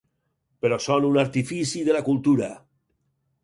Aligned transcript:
Però 0.65 0.79
són 0.85 1.05
un 1.11 1.21
artifici 1.25 1.85
de 1.91 1.99
la 1.99 2.05
cultura. 2.11 2.51